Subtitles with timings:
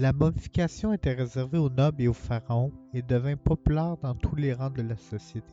[0.00, 4.54] La momification était réservée aux nobles et aux pharaons et devint populaire dans tous les
[4.54, 5.52] rangs de la société,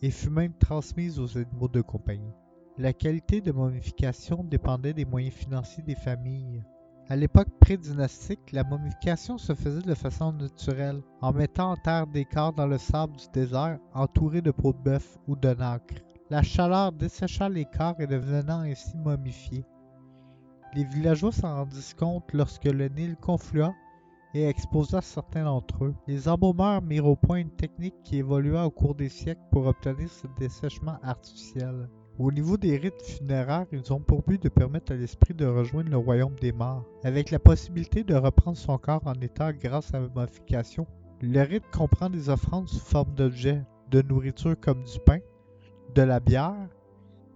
[0.00, 2.32] et fut même transmise aux animaux de compagnie.
[2.78, 6.64] La qualité de momification dépendait des moyens financiers des familles.
[7.10, 12.24] À l'époque pré-dynastique, la momification se faisait de façon naturelle, en mettant en terre des
[12.24, 15.96] corps dans le sable du désert entourés de peaux de bœuf ou de nacre.
[16.30, 19.66] La chaleur dessécha les corps et devenant ainsi momifiés.
[20.74, 23.74] Les villageois s'en rendissent compte lorsque le Nil conflua
[24.34, 25.94] et exposa certains d'entre eux.
[26.06, 30.08] Les embaumeurs mirent au point une technique qui évolua au cours des siècles pour obtenir
[30.10, 31.88] ce dessèchement artificiel.
[32.18, 35.90] Au niveau des rites funéraires, ils ont pour but de permettre à l'esprit de rejoindre
[35.90, 40.00] le royaume des morts, avec la possibilité de reprendre son corps en état grâce à
[40.00, 40.86] la modification.
[41.22, 45.20] Le rite comprend des offrandes sous forme d'objets, de nourriture comme du pain,
[45.94, 46.68] de la bière,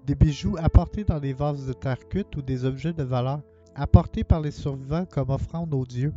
[0.06, 3.40] des bijoux apportés dans des vases de terre cuite ou des objets de valeur
[3.74, 6.12] apportés par les survivants comme offrande aux dieux,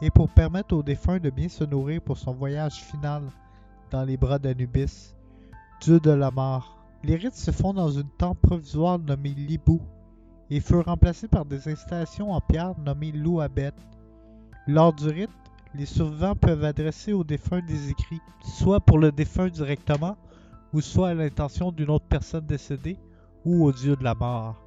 [0.00, 3.22] et pour permettre au défunt de bien se nourrir pour son voyage final
[3.90, 5.14] dans les bras d'Anubis,
[5.80, 6.76] dieu de la mort.
[7.04, 9.80] Les rites se font dans une temple provisoire nommée Libou
[10.50, 13.72] et furent remplacés par des installations en pierre nommées Louabet.
[14.66, 15.30] Lors du rite,
[15.74, 20.16] les survivants peuvent adresser au défunt des écrits, soit pour le défunt directement,
[20.72, 22.98] ou soit à l'intention d'une autre personne décédée,
[23.48, 24.62] ou au dieu de la mort.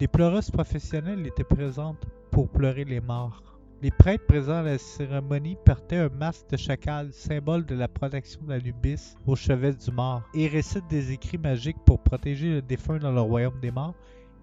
[0.00, 3.60] Des pleureuses professionnelles étaient présentes pour pleurer les morts.
[3.80, 8.40] Les prêtres présents à la cérémonie portaient un masque de chacal, symbole de la protection
[8.42, 13.12] d'Anubis au chevet du mort, et récitent des écrits magiques pour protéger le défunt dans
[13.12, 13.94] le royaume des morts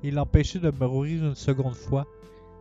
[0.04, 2.08] et l'empêcher de mourir une seconde fois,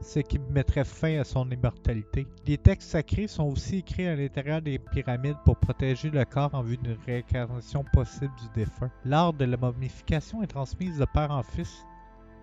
[0.02, 2.26] ce qui mettrait fin à son immortalité.
[2.46, 6.62] Les textes sacrés sont aussi écrits à l'intérieur des pyramides pour protéger le corps en
[6.62, 8.90] vue d'une réincarnation possible du défunt.
[9.04, 11.84] L'art de la momification est transmise de père en fils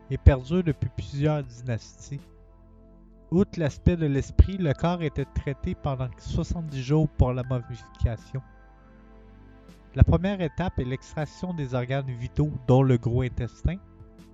[0.09, 2.21] et perdure depuis plusieurs dynasties.
[3.31, 8.41] Outre l'aspect de l'esprit, le corps était traité pendant 70 jours pour la momification.
[9.95, 13.75] La première étape est l'extraction des organes vitaux, dont le gros intestin,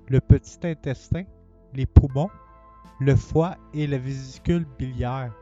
[0.07, 1.23] le petit intestin,
[1.73, 2.29] les poumons,
[2.99, 5.33] le foie et la vésicule biliaire.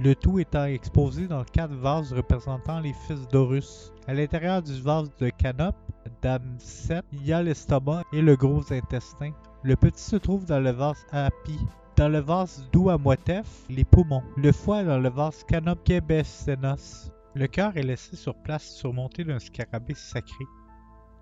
[0.00, 3.92] Le tout étant exposé dans quatre vases représentant les fils d'Horus.
[4.06, 5.74] À l'intérieur du vase de Canop,
[6.22, 9.32] d'Amset, il y a l'estomac et le gros intestin.
[9.64, 11.58] Le petit se trouve dans le vase Api,
[11.96, 14.22] dans le vase Douamotef, les poumons.
[14.36, 17.10] Le foie dans le vase Canopkebesenos.
[17.34, 20.44] Le cœur est laissé sur place surmonté d'un scarabée sacré,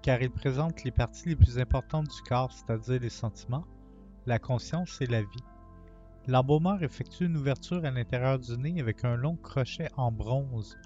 [0.03, 3.65] car il présente les parties les plus importantes du corps, c'est-à-dire les sentiments,
[4.27, 5.45] la conscience et la vie.
[6.27, 10.77] L'embaumeur effectue une ouverture à l'intérieur du nez avec un long crochet en bronze,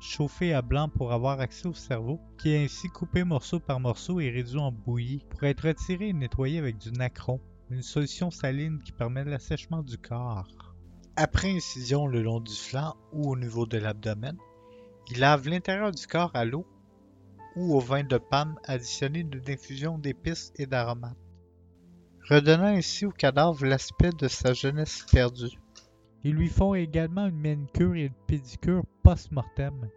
[0.00, 4.20] chauffé à blanc pour avoir accès au cerveau, qui est ainsi coupé morceau par morceau
[4.20, 7.40] et réduit en bouillie, pour être retiré et nettoyé avec du nacron,
[7.70, 10.74] une solution saline qui permet l'assèchement du corps.
[11.16, 14.36] Après incision le long du flanc ou au niveau de l'abdomen,
[15.10, 16.66] il lave l'intérieur du corps à l'eau
[17.56, 21.16] ou au vin de palme additionné d'une infusion d'épices et d'aromates,
[22.28, 25.58] redonnant ainsi au cadavre l'aspect de sa jeunesse perdue.
[26.22, 29.90] Ils lui font également une manicure et une pédicure post-mortem.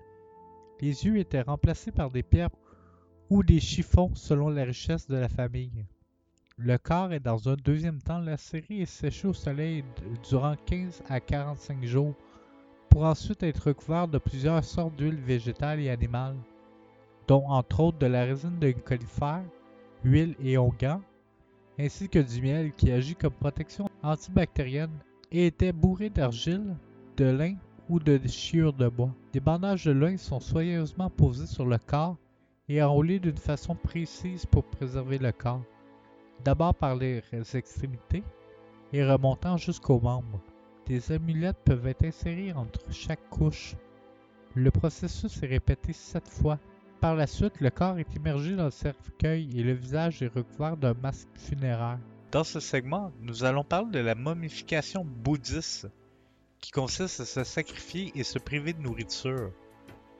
[0.81, 2.49] Les yeux étaient remplacés par des pierres
[3.29, 5.85] ou des chiffons selon la richesse de la famille.
[6.57, 9.83] Le corps est dans un deuxième temps lacéré et séché au soleil
[10.27, 12.15] durant 15 à 45 jours
[12.89, 16.35] pour ensuite être recouvert de plusieurs sortes d'huiles végétales et animales,
[17.27, 19.43] dont entre autres de la résine de conifère,
[20.03, 20.99] huile et onguent,
[21.79, 24.97] ainsi que du miel qui agit comme protection antibactérienne
[25.31, 26.75] et était bourré d'argile,
[27.17, 27.55] de lin
[27.89, 29.13] ou de chiure de bois.
[29.33, 32.17] Des bandages de lin sont soigneusement posés sur le corps
[32.69, 35.63] et enroulés d'une façon précise pour préserver le corps
[36.43, 37.21] d'abord par les
[37.53, 38.23] extrémités
[38.93, 40.41] et remontant jusqu'aux membres.
[40.85, 43.75] Des amulettes peuvent être insérées entre chaque couche.
[44.55, 46.59] Le processus est répété sept fois.
[46.99, 50.77] Par la suite, le corps est immergé dans le cercueil et le visage est recouvert
[50.77, 51.99] d'un masque funéraire.
[52.31, 55.87] Dans ce segment, nous allons parler de la momification bouddhiste,
[56.59, 59.51] qui consiste à se sacrifier et se priver de nourriture.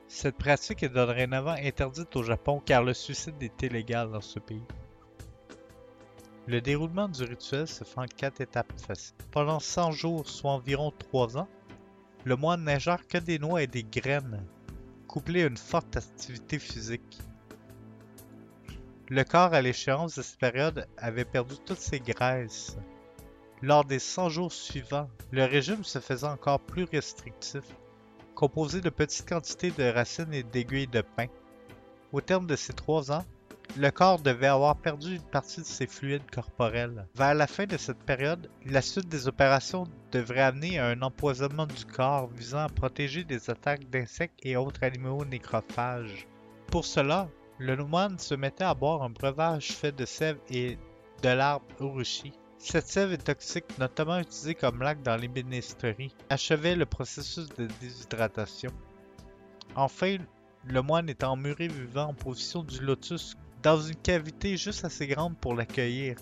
[0.06, 4.62] Cette pratique est dorénavant interdite au Japon car le suicide est illégal dans ce pays.
[6.46, 9.16] Le déroulement du rituel se fait en quatre étapes faciles.
[9.32, 11.48] Pendant 100 jours, soit environ 3 ans,
[12.24, 14.42] le moine n'ingère que des noix et des graines,
[15.08, 17.18] couplées à une forte activité physique.
[19.08, 22.76] Le corps à l'échéance de cette période avait perdu toutes ses graisses.
[23.62, 27.64] Lors des 100 jours suivants, le régime se faisait encore plus restrictif,
[28.34, 31.26] composé de petites quantités de racines et d'aiguilles de pin.
[32.12, 33.24] Au terme de ces trois ans,
[33.76, 37.06] le corps devait avoir perdu une partie de ses fluides corporels.
[37.14, 41.66] Vers la fin de cette période, la suite des opérations devrait amener à un empoisonnement
[41.66, 46.26] du corps visant à protéger des attaques d'insectes et autres animaux nécrophages.
[46.68, 47.28] Pour cela,
[47.58, 50.78] le moine se mettait à boire un breuvage fait de sève et
[51.22, 52.32] de l'arbre urushi.
[52.58, 58.70] Cette sève est toxique, notamment utilisée comme lac dans l'ébénisterie, achevait le processus de déshydratation.
[59.76, 60.18] Enfin,
[60.64, 65.36] le moine est emmuré vivant en position du lotus dans une cavité juste assez grande
[65.36, 66.16] pour l'accueillir.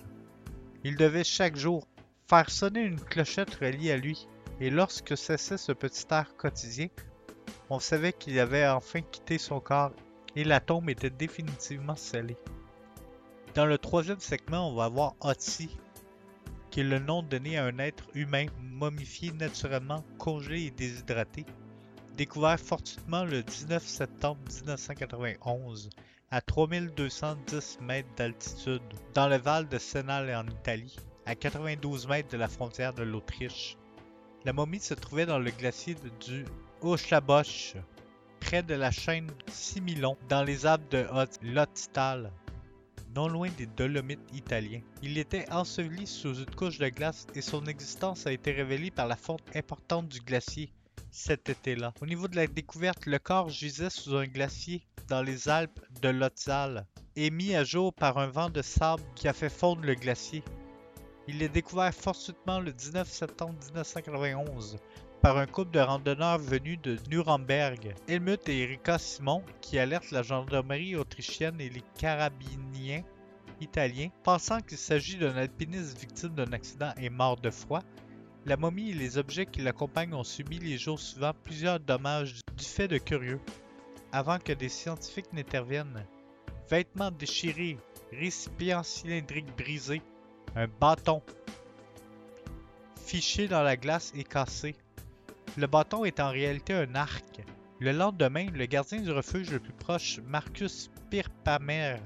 [0.85, 1.87] Il devait chaque jour
[2.28, 4.26] faire sonner une clochette reliée à lui,
[4.61, 6.88] et lorsque cessait ce petit air quotidien,
[7.70, 9.93] on savait qu'il avait enfin quitté son corps
[10.34, 12.37] et la tombe était définitivement scellée.
[13.55, 15.70] Dans le troisième segment, on va voir Otzi,
[16.70, 21.46] qui est le nom donné à un être humain momifié naturellement, congelé et déshydraté,
[22.17, 25.90] découvert fortuitement le 19 septembre 1991
[26.31, 28.82] à 3210 mètres d'altitude
[29.14, 30.96] dans le Val de Senal en Italie,
[31.26, 33.76] à 92 mètres de la frontière de l'Autriche.
[34.44, 36.44] La momie se trouvait dans le glacier du
[36.81, 37.75] Hochlabosch,
[38.40, 41.05] près de la chaîne Similon, dans les Alpes de
[41.43, 42.31] Lottal,
[43.17, 44.82] non loin des Dolomites italiens.
[45.02, 49.08] Il était enseveli sous une couche de glace et son existence a été révélée par
[49.08, 50.70] la fonte importante du glacier
[51.11, 51.94] cet été-là.
[52.02, 56.11] Au niveau de la découverte, le corps gisait sous un glacier dans les Alpes de
[56.11, 56.87] Lottal
[57.17, 60.44] et mis à jour par un vent de sable qui a fait fondre le glacier.
[61.28, 64.76] Il est découvert fortuitement le 19 septembre 1991
[65.23, 70.23] par un couple de randonneurs venus de Nuremberg, Helmut et Erika Simon, qui alertent la
[70.23, 73.05] gendarmerie autrichienne et les carabiniers
[73.61, 77.82] italiens, pensant qu'il s'agit d'un alpiniste victime d'un accident et mort de froid.
[78.44, 82.64] La momie et les objets qui l'accompagnent ont subi les jours suivants plusieurs dommages du
[82.64, 83.40] fait de curieux,
[84.12, 86.06] avant que des scientifiques n'interviennent.
[86.70, 87.79] Vêtements déchirés,
[88.12, 90.02] récipients cylindriques brisés,
[90.56, 91.23] un bâton
[92.97, 94.75] fiché dans la glace et cassé.
[95.58, 97.43] Le bâton est en réalité un arc.
[97.79, 101.97] Le lendemain, le gardien du refuge le plus proche, Marcus Pirpamer,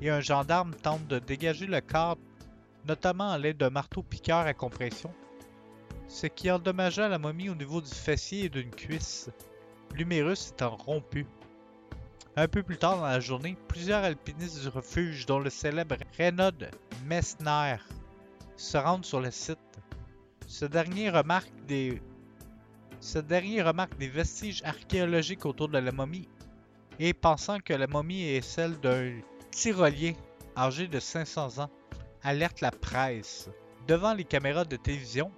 [0.00, 2.16] et un gendarme tentent de dégager le corps,
[2.88, 5.12] notamment à l'aide d'un marteau-piqueur à compression,
[6.08, 9.28] ce qui endommagea la momie au niveau du fessier et d'une cuisse,
[9.94, 11.26] l'humérus étant rompu.
[12.36, 16.52] Un peu plus tard dans la journée, plusieurs alpinistes du refuge, dont le célèbre Renaud
[17.04, 17.76] Messner,
[18.56, 19.58] se rendent sur le site.
[20.46, 22.00] Ce dernier remarque des
[23.00, 26.28] ce dernier remarque des vestiges archéologiques autour de la momie
[26.98, 29.20] et pensant que la momie est celle d'un
[29.50, 30.12] tyrolien
[30.54, 31.70] âgé de 500 ans,
[32.22, 33.48] alerte la presse.
[33.88, 35.32] Devant les caméras de télévision,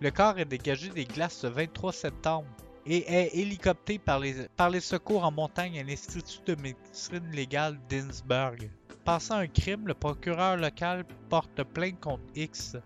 [0.00, 2.48] le corps est dégagé des glaces le 23 septembre
[2.86, 7.80] et est hélicopté par les, par les secours en montagne à l'Institut de médecine légale
[7.88, 8.70] d'Innsbruck.
[9.08, 12.76] Passant un crime, le procureur local porte plainte contre X,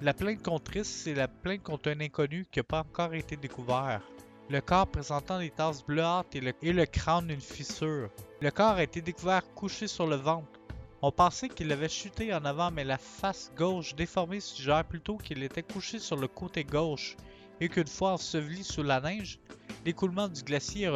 [0.00, 3.36] la plainte contre Chris, c'est la plainte contre un inconnu qui n'a pas encore été
[3.36, 4.00] découvert.
[4.48, 8.08] Le corps présentant des tasses bleuâtres et le, et crâne d'une fissure.
[8.40, 10.48] Le corps a été découvert couché sur le ventre.
[11.02, 15.42] On pensait qu'il avait chuté en avant, mais la face gauche déformée suggère plutôt qu'il
[15.42, 17.14] était couché sur le côté gauche
[17.60, 19.38] et qu'une fois enseveli sous la neige,
[19.88, 20.86] l'écoulement du glacier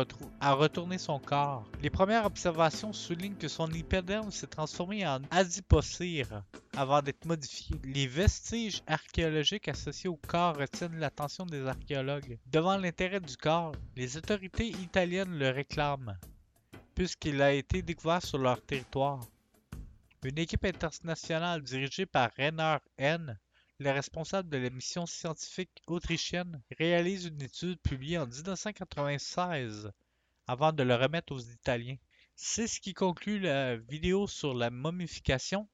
[0.40, 1.64] a, retourné son corps.
[1.80, 6.42] Les premières observations soulignent que son hypoderme s'est transformé en adipocire
[6.76, 7.74] avant d'être modifié.
[7.84, 12.36] Les vestiges archéologiques associés au corps retiennent l'attention des archéologues.
[12.48, 16.18] Devant l'intérêt du corps, les autorités italiennes le réclament,
[16.94, 19.20] puisqu'il a été découvert sur leur territoire.
[20.22, 23.38] Une équipe internationale dirigée par Rainer N
[23.82, 29.90] le responsable de la mission scientifique autrichienne, réalise une étude publiée en 1996
[30.46, 31.96] avant de le remettre aux Italiens.
[32.36, 35.68] C'est ce qui conclut la vidéo sur la momification.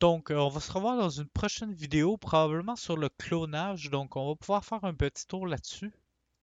[0.00, 3.90] Donc, euh, on va se revoir dans une prochaine vidéo, probablement sur le clonage.
[3.90, 5.92] Donc, on va pouvoir faire un petit tour là-dessus.